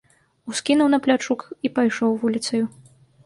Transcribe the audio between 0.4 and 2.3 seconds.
Ускінуў на плячук і пайшоў